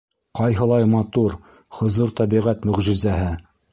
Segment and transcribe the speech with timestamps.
[0.37, 1.35] Ҡайһылай матур,
[1.81, 3.29] хозур тәбиғәт мөғжизәһе!